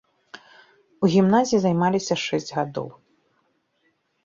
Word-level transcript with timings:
У 1.07 1.09
гімназіі 1.15 1.59
займаліся 1.67 2.15
шэсць 2.25 2.51
гадоў. 2.59 2.87